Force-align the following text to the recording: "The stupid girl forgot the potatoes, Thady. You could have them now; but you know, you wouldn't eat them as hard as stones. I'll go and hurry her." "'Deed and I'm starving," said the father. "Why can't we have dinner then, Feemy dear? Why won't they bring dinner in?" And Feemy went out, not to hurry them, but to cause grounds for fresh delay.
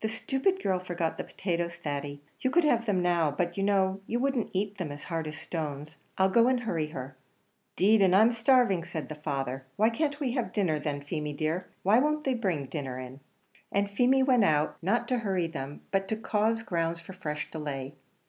"The 0.00 0.08
stupid 0.08 0.62
girl 0.62 0.78
forgot 0.78 1.18
the 1.18 1.24
potatoes, 1.24 1.74
Thady. 1.74 2.22
You 2.38 2.50
could 2.52 2.62
have 2.62 2.86
them 2.86 3.02
now; 3.02 3.32
but 3.32 3.56
you 3.56 3.64
know, 3.64 4.00
you 4.06 4.20
wouldn't 4.20 4.50
eat 4.52 4.78
them 4.78 4.92
as 4.92 5.02
hard 5.10 5.26
as 5.26 5.38
stones. 5.38 5.98
I'll 6.16 6.28
go 6.30 6.46
and 6.46 6.60
hurry 6.60 6.90
her." 6.90 7.16
"'Deed 7.74 8.00
and 8.00 8.14
I'm 8.14 8.30
starving," 8.32 8.84
said 8.84 9.08
the 9.08 9.16
father. 9.16 9.66
"Why 9.74 9.90
can't 9.90 10.20
we 10.20 10.34
have 10.34 10.52
dinner 10.52 10.78
then, 10.78 11.00
Feemy 11.02 11.32
dear? 11.32 11.66
Why 11.82 11.98
won't 11.98 12.22
they 12.22 12.34
bring 12.34 12.66
dinner 12.66 13.00
in?" 13.00 13.18
And 13.72 13.90
Feemy 13.90 14.22
went 14.22 14.44
out, 14.44 14.76
not 14.82 15.08
to 15.08 15.18
hurry 15.18 15.48
them, 15.48 15.80
but 15.90 16.06
to 16.06 16.16
cause 16.16 16.62
grounds 16.62 17.00
for 17.00 17.12
fresh 17.12 17.50
delay. 17.50 17.96